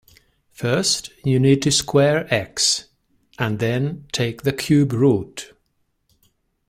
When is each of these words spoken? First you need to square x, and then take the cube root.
First 0.51 1.11
you 1.23 1.37
need 1.39 1.61
to 1.61 1.69
square 1.71 2.25
x, 2.33 2.85
and 3.37 3.59
then 3.59 4.07
take 4.11 4.41
the 4.41 4.51
cube 4.51 4.93
root. 4.93 5.53